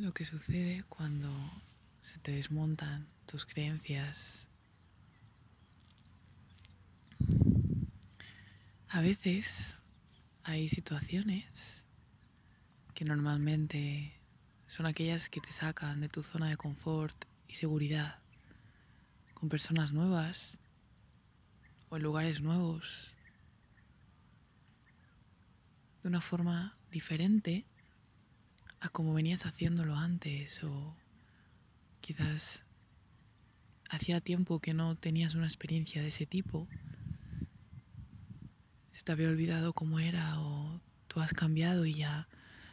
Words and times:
lo 0.00 0.14
que 0.14 0.24
sucede 0.24 0.82
cuando 0.88 1.30
se 2.00 2.18
te 2.20 2.32
desmontan 2.32 3.06
tus 3.26 3.44
creencias. 3.44 4.48
A 8.88 9.02
veces 9.02 9.76
hay 10.42 10.70
situaciones 10.70 11.84
que 12.94 13.04
normalmente 13.04 14.18
son 14.66 14.86
aquellas 14.86 15.28
que 15.28 15.42
te 15.42 15.52
sacan 15.52 16.00
de 16.00 16.08
tu 16.08 16.22
zona 16.22 16.48
de 16.48 16.56
confort 16.56 17.26
y 17.46 17.56
seguridad, 17.56 18.20
con 19.34 19.50
personas 19.50 19.92
nuevas 19.92 20.58
o 21.90 21.96
en 21.98 22.02
lugares 22.02 22.40
nuevos, 22.40 23.12
de 26.02 26.08
una 26.08 26.22
forma 26.22 26.74
diferente 26.90 27.66
a 28.80 28.88
como 28.88 29.14
venías 29.14 29.46
haciéndolo 29.46 29.96
antes 29.96 30.64
o 30.64 30.96
quizás 32.00 32.64
hacía 33.90 34.20
tiempo 34.20 34.60
que 34.60 34.72
no 34.74 34.96
tenías 34.96 35.34
una 35.34 35.46
experiencia 35.46 36.00
de 36.00 36.08
ese 36.08 36.26
tipo, 36.26 36.66
se 38.92 39.02
te 39.02 39.12
había 39.12 39.28
olvidado 39.28 39.72
cómo 39.72 39.98
era 40.00 40.40
o 40.40 40.80
tú 41.08 41.20
has 41.20 41.32
cambiado 41.32 41.84
y 41.84 41.94
ya, 41.94 42.28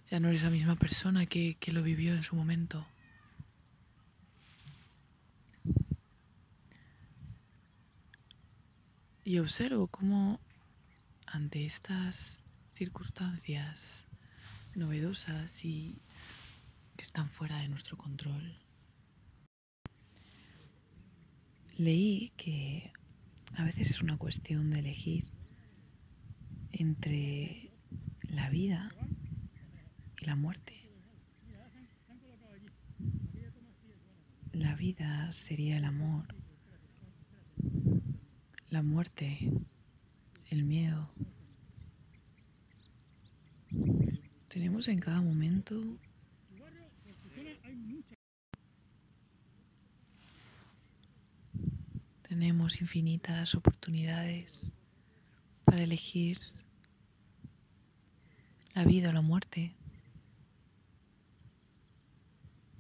ya 0.10 0.20
no 0.20 0.30
eres 0.30 0.44
la 0.44 0.50
misma 0.50 0.76
persona 0.76 1.26
que, 1.26 1.56
que 1.56 1.72
lo 1.72 1.84
vivió 1.84 2.14
en 2.14 2.24
su 2.24 2.36
momento. 2.36 2.88
Y 9.26 9.40
observo 9.40 9.88
cómo 9.88 10.40
ante 11.26 11.66
estas 11.66 12.46
circunstancias 12.72 14.07
novedosas 14.78 15.66
y 15.66 15.98
que 16.96 17.04
están 17.04 17.30
fuera 17.30 17.58
de 17.60 17.68
nuestro 17.68 17.98
control. 17.98 18.58
Leí 21.78 22.32
que 22.38 22.92
a 23.56 23.64
veces 23.64 23.92
es 23.92 24.02
una 24.02 24.18
cuestión 24.18 24.72
de 24.72 24.80
elegir 24.80 25.32
entre 26.72 27.72
la 28.30 28.50
vida 28.50 28.92
y 30.20 30.26
la 30.26 30.36
muerte. 30.36 30.74
La 34.54 34.76
vida 34.76 35.32
sería 35.34 35.78
el 35.78 35.86
amor, 35.86 36.36
la 38.70 38.82
muerte, 38.82 39.52
el 40.50 40.64
miedo, 40.64 41.12
tenemos 44.48 44.88
en 44.88 45.00
cada 45.00 45.22
momento 45.22 45.82
tenemos 52.28 52.82
infinitas 52.82 53.56
oportunidades 53.56 54.72
para 55.66 55.82
elegir 55.82 56.40
la 58.74 58.84
vida 58.84 59.10
o 59.10 59.14
la 59.14 59.22
muerte. 59.22 59.76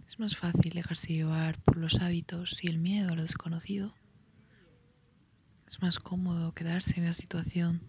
Es 0.07 0.19
más 0.19 0.35
fácil 0.35 0.73
dejarse 0.73 1.13
llevar 1.13 1.59
por 1.63 1.77
los 1.77 2.01
hábitos 2.01 2.63
y 2.63 2.67
el 2.67 2.77
miedo 2.77 3.11
a 3.11 3.15
lo 3.15 3.23
desconocido. 3.23 3.93
Es 5.65 5.81
más 5.81 5.99
cómodo 5.99 6.53
quedarse 6.53 6.99
en 6.99 7.05
la 7.05 7.13
situación 7.13 7.81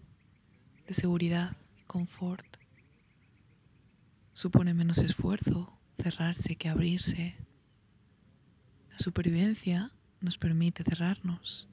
de 0.87 0.93
seguridad 0.93 1.55
y 1.77 1.83
confort 1.83 2.58
supone 4.39 4.73
menos 4.73 4.99
esfuerzo 4.99 5.77
cerrarse 6.01 6.55
que 6.55 6.69
abrirse. 6.69 7.35
La 8.89 8.97
supervivencia 8.97 9.91
nos 10.21 10.37
permite 10.37 10.81
cerrarnos, 10.85 11.67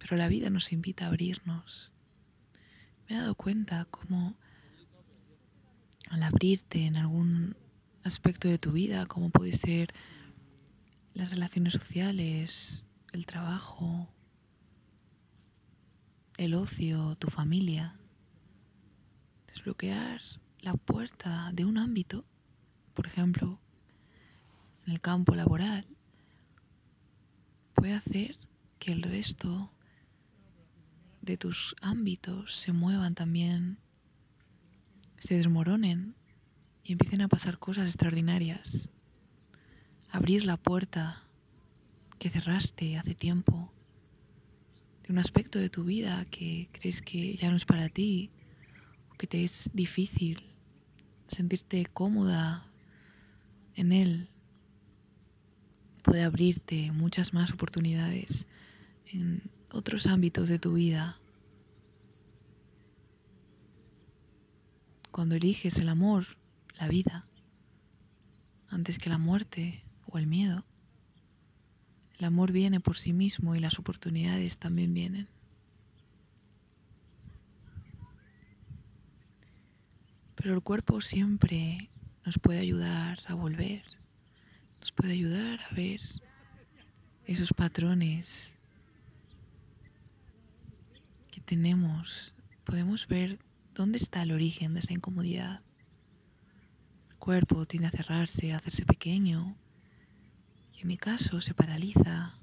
pero 0.00 0.16
la 0.16 0.26
vida 0.26 0.50
nos 0.50 0.72
invita 0.72 1.04
a 1.04 1.08
abrirnos. 1.10 1.92
Me 3.06 3.14
he 3.14 3.18
dado 3.20 3.36
cuenta 3.36 3.84
cómo 3.84 4.36
al 6.10 6.24
abrirte 6.24 6.86
en 6.86 6.96
algún 6.96 7.56
aspecto 8.02 8.48
de 8.48 8.58
tu 8.58 8.72
vida, 8.72 9.06
como 9.06 9.30
puede 9.30 9.52
ser 9.52 9.94
las 11.12 11.30
relaciones 11.30 11.74
sociales, 11.74 12.84
el 13.12 13.26
trabajo, 13.26 14.12
el 16.36 16.54
ocio, 16.54 17.14
tu 17.20 17.28
familia, 17.28 17.96
desbloquear 19.54 20.20
la 20.60 20.74
puerta 20.74 21.50
de 21.52 21.64
un 21.64 21.78
ámbito, 21.78 22.24
por 22.92 23.06
ejemplo, 23.06 23.60
en 24.84 24.92
el 24.92 25.00
campo 25.00 25.34
laboral, 25.34 25.86
puede 27.74 27.92
hacer 27.92 28.36
que 28.78 28.92
el 28.92 29.02
resto 29.02 29.70
de 31.22 31.36
tus 31.36 31.76
ámbitos 31.80 32.56
se 32.56 32.72
muevan 32.72 33.14
también, 33.14 33.78
se 35.18 35.36
desmoronen 35.36 36.16
y 36.82 36.92
empiecen 36.92 37.22
a 37.22 37.28
pasar 37.28 37.58
cosas 37.58 37.86
extraordinarias. 37.86 38.90
Abrir 40.10 40.44
la 40.44 40.56
puerta 40.56 41.22
que 42.18 42.28
cerraste 42.28 42.98
hace 42.98 43.14
tiempo 43.14 43.72
de 45.04 45.12
un 45.12 45.18
aspecto 45.18 45.58
de 45.58 45.70
tu 45.70 45.84
vida 45.84 46.24
que 46.26 46.68
crees 46.72 47.02
que 47.02 47.36
ya 47.36 47.50
no 47.50 47.56
es 47.56 47.64
para 47.64 47.88
ti 47.88 48.30
que 49.16 49.26
te 49.26 49.44
es 49.44 49.70
difícil 49.74 50.54
sentirte 51.28 51.86
cómoda 51.86 52.66
en 53.74 53.92
él, 53.92 54.28
puede 56.02 56.22
abrirte 56.22 56.92
muchas 56.92 57.32
más 57.32 57.52
oportunidades 57.52 58.46
en 59.06 59.42
otros 59.72 60.06
ámbitos 60.06 60.48
de 60.48 60.58
tu 60.58 60.74
vida. 60.74 61.18
Cuando 65.10 65.36
eliges 65.36 65.78
el 65.78 65.88
amor, 65.88 66.26
la 66.78 66.88
vida, 66.88 67.24
antes 68.68 68.98
que 68.98 69.08
la 69.08 69.18
muerte 69.18 69.84
o 70.06 70.18
el 70.18 70.26
miedo, 70.26 70.64
el 72.18 72.24
amor 72.26 72.52
viene 72.52 72.80
por 72.80 72.96
sí 72.96 73.12
mismo 73.12 73.54
y 73.54 73.60
las 73.60 73.78
oportunidades 73.78 74.58
también 74.58 74.94
vienen. 74.94 75.28
Pero 80.44 80.56
el 80.56 80.62
cuerpo 80.62 81.00
siempre 81.00 81.88
nos 82.26 82.38
puede 82.38 82.58
ayudar 82.58 83.18
a 83.28 83.32
volver, 83.32 83.82
nos 84.78 84.92
puede 84.92 85.14
ayudar 85.14 85.58
a 85.62 85.74
ver 85.74 86.02
esos 87.24 87.54
patrones 87.54 88.52
que 91.30 91.40
tenemos. 91.40 92.34
Podemos 92.64 93.08
ver 93.08 93.38
dónde 93.74 93.96
está 93.96 94.22
el 94.22 94.32
origen 94.32 94.74
de 94.74 94.80
esa 94.80 94.92
incomodidad. 94.92 95.62
El 97.08 97.16
cuerpo 97.16 97.64
tiende 97.64 97.86
a 97.86 97.90
cerrarse, 97.90 98.52
a 98.52 98.58
hacerse 98.58 98.84
pequeño. 98.84 99.56
Y 100.76 100.82
en 100.82 100.88
mi 100.88 100.98
caso 100.98 101.40
se 101.40 101.54
paraliza, 101.54 102.38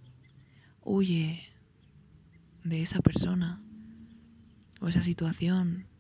huye 0.82 1.54
de 2.64 2.82
esa 2.82 3.00
persona 3.02 3.62
o 4.80 4.88
esa 4.88 5.04
situación 5.04 5.91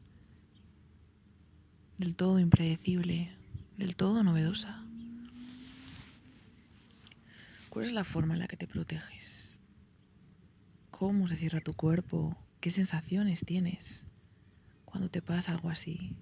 del 2.01 2.15
todo 2.15 2.39
impredecible, 2.39 3.31
del 3.77 3.95
todo 3.95 4.23
novedosa. 4.23 4.83
¿Cuál 7.69 7.85
es 7.85 7.91
la 7.91 8.03
forma 8.03 8.33
en 8.33 8.39
la 8.39 8.47
que 8.47 8.57
te 8.57 8.65
proteges? 8.65 9.61
¿Cómo 10.89 11.27
se 11.27 11.35
cierra 11.35 11.61
tu 11.61 11.75
cuerpo? 11.75 12.35
¿Qué 12.59 12.71
sensaciones 12.71 13.43
tienes 13.43 14.07
cuando 14.83 15.09
te 15.09 15.21
pasa 15.21 15.51
algo 15.51 15.69
así? 15.69 16.15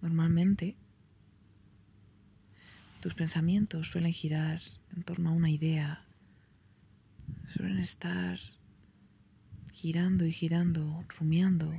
Normalmente, 0.00 0.76
tus 3.00 3.14
pensamientos 3.14 3.86
suelen 3.86 4.12
girar 4.12 4.60
en 4.96 5.04
torno 5.04 5.30
a 5.30 5.34
una 5.34 5.50
idea, 5.50 6.04
suelen 7.46 7.78
estar 7.78 8.40
girando 9.72 10.26
y 10.26 10.32
girando, 10.32 11.04
rumiando 11.16 11.72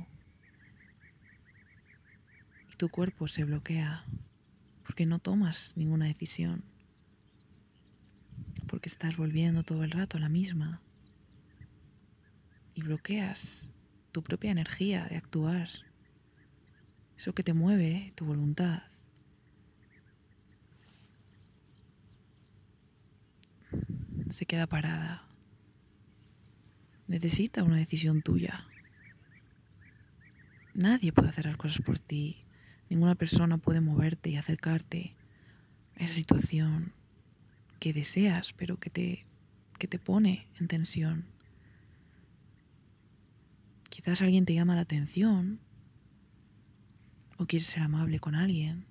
tu 2.78 2.88
cuerpo 2.90 3.26
se 3.26 3.42
bloquea 3.42 4.04
porque 4.84 5.04
no 5.04 5.18
tomas 5.18 5.76
ninguna 5.76 6.06
decisión, 6.06 6.62
porque 8.68 8.88
estás 8.88 9.16
volviendo 9.16 9.64
todo 9.64 9.82
el 9.82 9.90
rato 9.90 10.16
a 10.16 10.20
la 10.20 10.28
misma 10.28 10.80
y 12.74 12.82
bloqueas 12.82 13.72
tu 14.12 14.22
propia 14.22 14.52
energía 14.52 15.06
de 15.06 15.16
actuar, 15.16 15.68
eso 17.16 17.34
que 17.34 17.42
te 17.42 17.52
mueve, 17.52 18.12
tu 18.14 18.24
voluntad. 18.24 18.84
Se 24.28 24.46
queda 24.46 24.68
parada. 24.68 25.26
Necesita 27.08 27.64
una 27.64 27.76
decisión 27.76 28.22
tuya. 28.22 28.64
Nadie 30.74 31.12
puede 31.12 31.30
hacer 31.30 31.46
las 31.46 31.56
cosas 31.56 31.82
por 31.82 31.98
ti. 31.98 32.47
Ninguna 32.90 33.14
persona 33.14 33.58
puede 33.58 33.80
moverte 33.80 34.30
y 34.30 34.36
acercarte 34.36 35.14
a 35.96 36.04
esa 36.04 36.14
situación 36.14 36.92
que 37.80 37.92
deseas, 37.92 38.52
pero 38.52 38.78
que 38.78 38.90
te, 38.90 39.26
que 39.78 39.86
te 39.86 39.98
pone 39.98 40.46
en 40.58 40.68
tensión. 40.68 41.26
Quizás 43.88 44.22
alguien 44.22 44.44
te 44.44 44.54
llama 44.54 44.74
la 44.74 44.82
atención 44.82 45.60
o 47.36 47.46
quieres 47.46 47.68
ser 47.68 47.82
amable 47.82 48.18
con 48.20 48.34
alguien. 48.34 48.84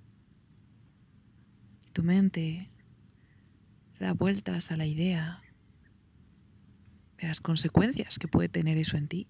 Tu 1.92 2.02
mente 2.02 2.70
da 3.98 4.12
vueltas 4.12 4.70
a 4.70 4.76
la 4.76 4.86
idea 4.86 5.42
de 7.18 7.28
las 7.28 7.40
consecuencias 7.40 8.18
que 8.18 8.28
puede 8.28 8.48
tener 8.48 8.78
eso 8.78 8.96
en 8.96 9.08
ti. 9.08 9.28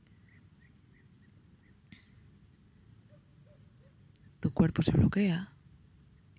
Tu 4.41 4.47
cuerpo 4.59 4.83
se 4.83 4.91
bloquea 4.91 5.53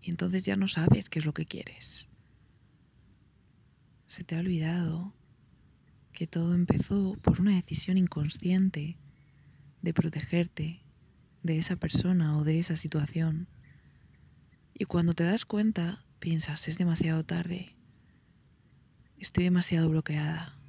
y 0.01 0.10
entonces 0.10 0.44
ya 0.44 0.57
no 0.57 0.68
sabes 0.68 1.07
qué 1.07 1.19
es 1.19 1.25
lo 1.25 1.33
que 1.33 1.45
quieres. 1.45 2.10
Se 4.07 4.25
te 4.25 4.36
ha 4.36 4.39
olvidado 4.39 5.13
que 6.12 6.27
todo 6.27 6.54
empezó 6.54 7.16
por 7.21 7.39
una 7.39 7.56
decisión 7.56 7.98
inconsciente 7.98 8.98
de 9.81 9.94
protegerte 9.94 10.81
de 11.44 11.60
esa 11.60 11.77
persona 11.77 12.38
o 12.38 12.44
de 12.44 12.60
esa 12.60 12.75
situación. 12.75 13.48
Y 14.74 14.83
cuando 14.83 15.13
te 15.13 15.24
das 15.24 15.45
cuenta, 15.45 16.04
piensas, 16.19 16.68
es 16.68 16.77
demasiado 16.77 17.24
tarde, 17.24 17.74
estoy 19.18 19.45
demasiado 19.45 19.88
bloqueada. 19.88 20.60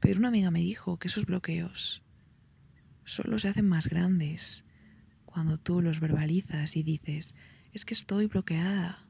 Pero 0.00 0.18
una 0.18 0.28
amiga 0.28 0.50
me 0.50 0.60
dijo 0.60 0.98
que 0.98 1.08
esos 1.08 1.24
bloqueos 1.24 2.02
solo 3.06 3.38
se 3.38 3.48
hacen 3.48 3.66
más 3.66 3.88
grandes 3.88 4.65
cuando 5.36 5.58
tú 5.58 5.82
los 5.82 6.00
verbalizas 6.00 6.76
y 6.76 6.82
dices, 6.82 7.34
es 7.74 7.84
que 7.84 7.92
estoy 7.92 8.24
bloqueada. 8.24 9.04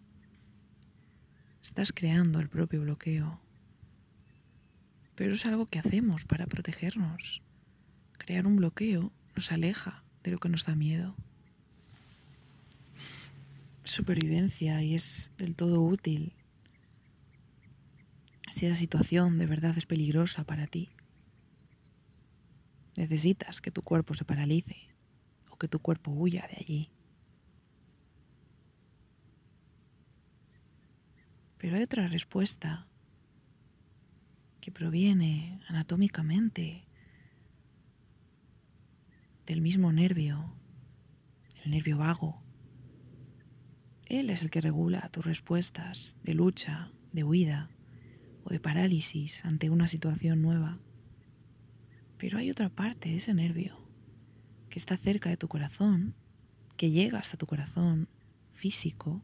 Estás 1.63 1.93
creando 1.93 2.41
el 2.41 2.49
propio 2.49 2.81
bloqueo. 2.81 3.39
Pero 5.15 5.35
es 5.35 5.47
algo 5.47 5.67
que 5.67 5.79
hacemos 5.79 6.25
para 6.25 6.49
protegernos. 6.49 7.43
Crear 8.19 8.45
un 8.49 8.57
bloqueo 8.57 9.13
nos 9.37 9.53
aleja 9.53 10.03
de 10.25 10.33
lo 10.33 10.39
que 10.39 10.49
nos 10.49 10.67
da 10.67 10.75
miedo. 10.75 11.15
Supervivencia 13.85 14.83
y 14.83 14.97
es 14.97 15.31
del 15.39 15.55
todo 15.55 15.81
útil 15.81 16.33
si 18.51 18.69
la 18.69 18.75
situación 18.75 19.39
de 19.39 19.47
verdad 19.47 19.79
es 19.79 19.87
peligrosa 19.87 20.43
para 20.43 20.67
ti. 20.67 20.89
Necesitas 22.97 23.61
que 23.61 23.71
tu 23.71 23.83
cuerpo 23.83 24.15
se 24.15 24.25
paralice 24.25 24.96
que 25.57 25.69
tu 25.69 25.79
cuerpo 25.81 26.11
huya 26.11 26.47
de 26.49 26.57
allí. 26.57 26.91
Pero 31.59 31.77
hay 31.77 31.83
otra 31.83 32.07
respuesta 32.07 32.87
que 34.61 34.71
proviene 34.71 35.61
anatómicamente 35.69 36.87
del 39.47 39.61
mismo 39.61 39.93
nervio, 39.93 40.55
el 41.65 41.71
nervio 41.71 41.99
vago. 41.99 42.43
Él 44.07 44.31
es 44.31 44.43
el 44.43 44.51
que 44.51 44.61
regula 44.61 45.09
tus 45.09 45.25
respuestas 45.25 46.17
de 46.23 46.35
lucha, 46.35 46.93
de 47.13 47.25
huida 47.25 47.71
o 48.45 48.51
de 48.51 48.61
parálisis 48.61 49.45
ante 49.45 49.71
una 49.71 49.89
situación 49.89 50.43
nueva. 50.43 50.79
Pero 52.19 52.39
hay 52.39 52.51
otra 52.51 52.69
parte 52.69 53.09
de 53.09 53.17
ese 53.17 53.35
nervio 53.35 53.86
que 54.77 54.81
está 54.81 54.99
cerca 54.99 55.31
de 55.31 55.39
tu 55.39 55.49
corazón, 55.49 56.15
que 56.77 56.91
llega 56.91 57.19
hasta 57.19 57.39
tu 57.39 57.47
corazón 57.47 58.11
físico, 58.53 59.23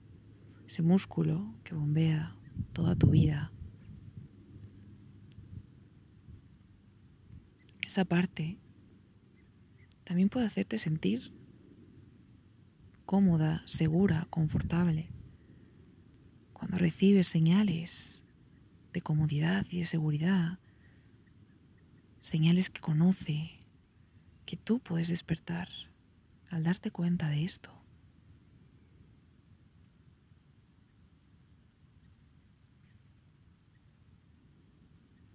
ese 0.67 0.81
músculo 0.81 1.55
que 1.63 1.75
bombea 1.75 2.35
toda 2.73 2.97
tu 2.97 3.09
vida. 3.09 3.53
Esa 7.87 8.07
parte 8.07 8.57
también 10.05 10.31
puede 10.31 10.47
hacerte 10.47 10.79
sentir 10.79 11.35
cómoda, 13.05 13.63
segura, 13.67 14.27
confortable. 14.31 15.11
Cuando 16.55 16.79
recibes 16.79 17.29
señales 17.29 18.25
de 18.95 19.03
comodidad 19.03 19.67
y 19.69 19.81
de 19.81 19.85
seguridad, 19.85 20.61
señales 22.21 22.71
que 22.71 22.81
conoce, 22.81 23.62
que 24.53 24.59
tú 24.59 24.81
puedes 24.81 25.09
despertar 25.09 25.67
al 26.51 26.63
darte 26.63 26.91
cuenta 26.91 27.31
de 27.31 27.43
esto. 27.43 27.73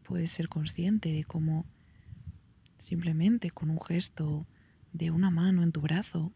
Puedes 0.04 0.30
ser 0.30 0.50
consciente 0.50 1.12
de 1.12 1.24
cómo 1.24 1.66
simplemente 2.78 3.50
con 3.50 3.72
un 3.72 3.81
gesto 3.81 4.46
de 4.94 5.10
una 5.10 5.31
mano 5.31 5.64
en 5.64 5.72
tu 5.72 5.81
brazo 5.81 6.31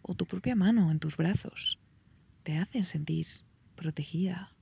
o 0.00 0.14
tu 0.14 0.24
propia 0.24 0.56
mano 0.56 0.90
en 0.90 1.00
tus 1.00 1.18
brazos 1.18 1.78
te 2.44 2.56
hacen 2.56 2.86
sentir 2.86 3.26
protegida. 3.76 4.56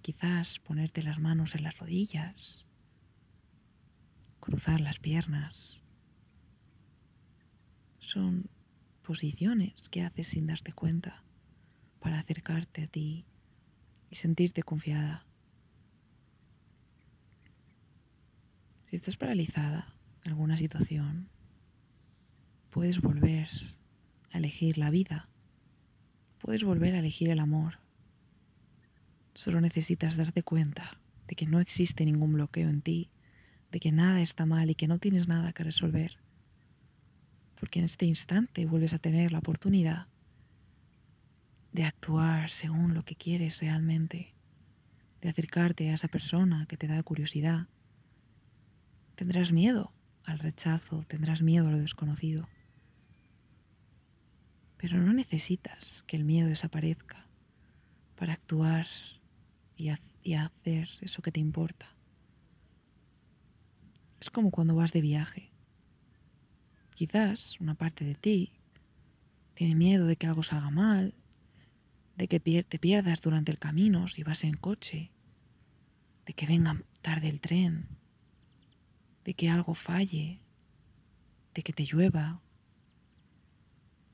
Quizás 0.00 0.60
ponerte 0.60 1.02
las 1.02 1.18
manos 1.18 1.56
en 1.56 1.64
las 1.64 1.80
rodillas, 1.80 2.68
cruzar 4.38 4.80
las 4.80 5.00
piernas. 5.00 5.81
Son 8.02 8.50
posiciones 9.02 9.88
que 9.88 10.02
haces 10.02 10.28
sin 10.28 10.46
darte 10.46 10.72
cuenta 10.72 11.24
para 12.00 12.18
acercarte 12.18 12.84
a 12.84 12.86
ti 12.86 13.24
y 14.10 14.16
sentirte 14.16 14.62
confiada. 14.62 15.24
Si 18.90 18.96
estás 18.96 19.16
paralizada 19.16 19.94
en 20.24 20.32
alguna 20.32 20.58
situación, 20.58 21.30
Puedes 22.72 23.02
volver 23.02 23.50
a 24.30 24.38
elegir 24.38 24.78
la 24.78 24.88
vida. 24.88 25.28
Puedes 26.38 26.64
volver 26.64 26.94
a 26.94 27.00
elegir 27.00 27.28
el 27.28 27.38
amor. 27.38 27.80
Solo 29.34 29.60
necesitas 29.60 30.16
darte 30.16 30.42
cuenta 30.42 30.98
de 31.28 31.34
que 31.34 31.44
no 31.44 31.60
existe 31.60 32.06
ningún 32.06 32.32
bloqueo 32.32 32.70
en 32.70 32.80
ti, 32.80 33.10
de 33.70 33.78
que 33.78 33.92
nada 33.92 34.22
está 34.22 34.46
mal 34.46 34.70
y 34.70 34.74
que 34.74 34.88
no 34.88 34.98
tienes 34.98 35.28
nada 35.28 35.52
que 35.52 35.64
resolver. 35.64 36.16
Porque 37.62 37.78
en 37.78 37.84
este 37.84 38.06
instante 38.06 38.66
vuelves 38.66 38.92
a 38.92 38.98
tener 38.98 39.30
la 39.30 39.38
oportunidad 39.38 40.08
de 41.70 41.84
actuar 41.84 42.50
según 42.50 42.92
lo 42.92 43.04
que 43.04 43.14
quieres 43.14 43.60
realmente, 43.60 44.34
de 45.20 45.28
acercarte 45.28 45.88
a 45.88 45.94
esa 45.94 46.08
persona 46.08 46.66
que 46.66 46.76
te 46.76 46.88
da 46.88 47.00
curiosidad. 47.04 47.68
Tendrás 49.14 49.52
miedo 49.52 49.92
al 50.24 50.40
rechazo, 50.40 51.04
tendrás 51.06 51.40
miedo 51.40 51.68
a 51.68 51.70
lo 51.70 51.78
desconocido. 51.78 52.48
Pero 54.76 54.98
no 54.98 55.12
necesitas 55.12 56.02
que 56.08 56.16
el 56.16 56.24
miedo 56.24 56.48
desaparezca 56.48 57.28
para 58.16 58.32
actuar 58.32 58.86
y, 59.76 59.90
hacer 60.34 60.88
eso 61.00 61.22
que 61.22 61.30
te 61.30 61.38
importa. 61.38 61.94
Es 64.20 64.30
como 64.30 64.50
cuando 64.50 64.74
vas 64.74 64.92
de 64.92 65.00
viaje. 65.00 65.51
Quizás 66.94 67.58
una 67.60 67.74
parte 67.74 68.04
de 68.04 68.14
ti 68.14 68.52
tiene 69.54 69.74
miedo 69.74 70.06
de 70.06 70.16
que 70.16 70.26
algo 70.26 70.42
salga 70.42 70.70
mal, 70.70 71.14
de 72.16 72.28
que 72.28 72.40
te 72.40 72.78
pierdas 72.78 73.22
durante 73.22 73.50
el 73.50 73.58
camino 73.58 74.08
si 74.08 74.22
vas 74.22 74.44
en 74.44 74.54
coche, 74.54 75.10
de 76.26 76.32
que 76.34 76.46
venga 76.46 76.82
tarde 77.00 77.28
el 77.28 77.40
tren, 77.40 77.88
de 79.24 79.34
que 79.34 79.48
algo 79.48 79.74
falle, 79.74 80.40
de 81.54 81.62
que 81.62 81.72
te 81.72 81.84
llueva 81.84 82.40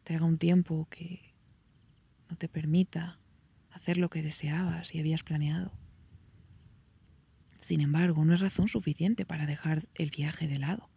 te 0.08 0.14
haga 0.14 0.24
un 0.24 0.38
tiempo 0.38 0.88
que 0.88 1.34
no 2.30 2.36
te 2.36 2.48
permita 2.48 3.18
hacer 3.72 3.98
lo 3.98 4.08
que 4.08 4.22
deseabas 4.22 4.94
y 4.94 5.00
habías 5.00 5.22
planeado. 5.22 5.70
Sin 7.58 7.82
embargo, 7.82 8.24
no 8.24 8.32
es 8.32 8.40
razón 8.40 8.68
suficiente 8.68 9.26
para 9.26 9.44
dejar 9.44 9.86
el 9.94 10.08
viaje 10.08 10.48
de 10.48 10.56
lado. 10.56 10.87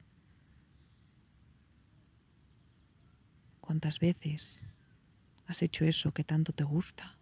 ¿Cuántas 3.71 3.99
veces 3.99 4.65
has 5.47 5.61
hecho 5.61 5.85
eso 5.85 6.11
que 6.11 6.25
tanto 6.25 6.51
te 6.51 6.65
gusta? 6.65 7.17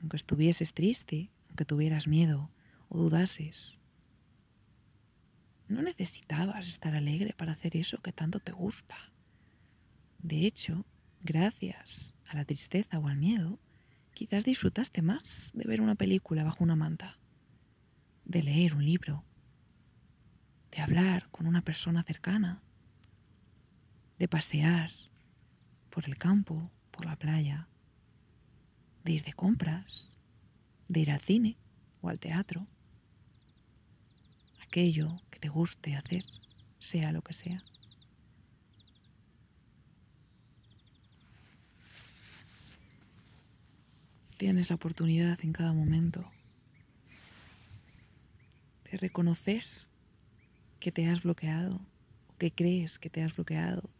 Aunque 0.00 0.16
estuvieses 0.16 0.72
triste, 0.72 1.28
aunque 1.48 1.66
tuvieras 1.66 2.08
miedo 2.08 2.50
o 2.88 2.96
dudases, 2.96 3.78
no 5.68 5.82
necesitabas 5.82 6.68
estar 6.68 6.94
alegre 6.94 7.34
para 7.36 7.52
hacer 7.52 7.76
eso 7.76 7.98
que 7.98 8.12
tanto 8.12 8.40
te 8.40 8.52
gusta. 8.52 8.96
De 10.22 10.46
hecho, 10.46 10.86
gracias 11.20 12.14
a 12.30 12.36
la 12.36 12.46
tristeza 12.46 12.98
o 12.98 13.06
al 13.08 13.18
miedo, 13.18 13.58
quizás 14.14 14.46
disfrutaste 14.46 15.02
más 15.02 15.50
de 15.52 15.64
ver 15.64 15.82
una 15.82 15.96
película 15.96 16.44
bajo 16.44 16.64
una 16.64 16.76
manta, 16.76 17.18
de 18.24 18.42
leer 18.42 18.74
un 18.74 18.86
libro, 18.86 19.22
de 20.70 20.80
hablar 20.80 21.28
con 21.30 21.46
una 21.46 21.60
persona 21.60 22.02
cercana, 22.04 22.62
de 24.22 24.28
pasear 24.28 24.88
por 25.90 26.04
el 26.04 26.16
campo, 26.16 26.70
por 26.92 27.06
la 27.06 27.16
playa, 27.16 27.66
de 29.02 29.14
ir 29.14 29.24
de 29.24 29.32
compras, 29.32 30.16
de 30.86 31.00
ir 31.00 31.10
al 31.10 31.20
cine 31.20 31.58
o 32.02 32.08
al 32.08 32.20
teatro, 32.20 32.68
aquello 34.60 35.20
que 35.28 35.40
te 35.40 35.48
guste 35.48 35.96
hacer, 35.96 36.24
sea 36.78 37.10
lo 37.10 37.22
que 37.22 37.32
sea. 37.32 37.64
Tienes 44.36 44.70
la 44.70 44.76
oportunidad 44.76 45.40
en 45.42 45.52
cada 45.52 45.72
momento 45.72 46.30
de 48.88 48.98
reconocer 48.98 49.64
que 50.78 50.92
te 50.92 51.08
has 51.08 51.24
bloqueado 51.24 51.80
o 52.28 52.38
que 52.38 52.52
crees 52.52 53.00
que 53.00 53.10
te 53.10 53.24
has 53.24 53.34
bloqueado, 53.34 53.90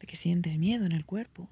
de 0.00 0.06
que 0.06 0.16
sientes 0.16 0.58
miedo 0.58 0.86
en 0.86 0.92
el 0.92 1.04
cuerpo 1.04 1.48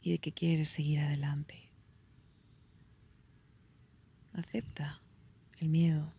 y 0.00 0.12
de 0.12 0.18
que 0.18 0.32
quieres 0.32 0.70
seguir 0.70 1.00
adelante. 1.00 1.70
Acepta 4.32 5.00
el 5.58 5.68
miedo 5.68 6.12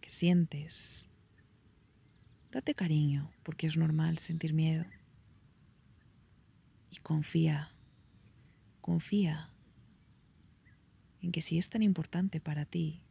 que 0.00 0.10
sientes. 0.10 1.06
Date 2.50 2.74
cariño 2.74 3.30
porque 3.42 3.66
es 3.66 3.76
normal 3.76 4.18
sentir 4.18 4.54
miedo. 4.54 4.84
Y 6.90 6.98
confía, 6.98 7.72
confía 8.80 9.50
en 11.20 11.32
que 11.32 11.42
si 11.42 11.58
es 11.58 11.68
tan 11.68 11.82
importante 11.82 12.40
para 12.40 12.64
ti, 12.64 13.02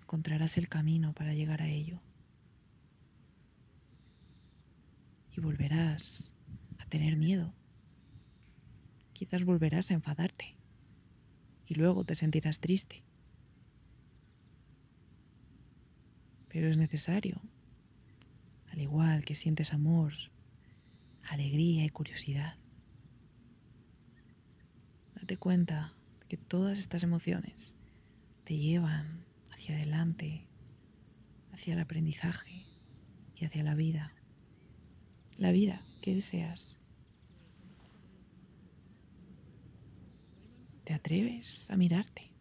encontrarás 0.00 0.58
el 0.58 0.68
camino 0.68 1.12
para 1.12 1.32
llegar 1.32 1.62
a 1.62 1.68
ello. 1.68 2.00
Y 5.33 5.33
volverás 5.44 6.32
a 6.78 6.86
tener 6.86 7.16
miedo 7.16 7.54
quizás 9.14 9.44
volverás 9.44 9.90
a 9.90 9.94
enfadarte 9.94 10.56
y 11.66 11.74
luego 11.76 12.04
te 12.04 12.14
sentirás 12.14 12.60
triste. 12.60 13.02
Pero 16.48 16.68
es 16.68 16.76
necesario, 16.76 17.40
al 18.70 18.80
igual 18.80 19.24
que 19.24 19.34
sientes 19.34 19.72
amor, 19.72 20.12
alegría 21.22 21.84
y 21.84 21.88
curiosidad. 21.88 22.58
Date 25.14 25.36
cuenta 25.38 25.94
que 26.28 26.36
todas 26.36 26.78
estas 26.78 27.02
emociones 27.02 27.74
te 28.44 28.58
llevan 28.58 29.24
hacia 29.50 29.76
adelante, 29.76 30.46
hacia 31.52 31.74
el 31.74 31.80
aprendizaje 31.80 32.66
y 33.36 33.44
hacia 33.46 33.62
la 33.62 33.74
vida. 33.74 34.12
La 35.36 35.52
vida 35.52 35.86
que 36.00 36.14
deseas. 36.14 36.80
¿Te 40.86 40.92
atreves 40.94 41.66
a 41.70 41.76
mirarte? 41.76 42.33